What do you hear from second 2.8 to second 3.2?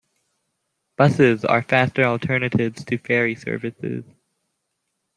to